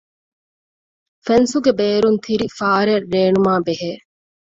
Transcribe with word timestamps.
ފެންސުގެ 1.25 1.71
ބޭރުން 1.79 2.19
ތިރި 2.25 2.47
ފާރެއް 2.57 3.07
ރޭނުމާބެހޭ 3.13 3.91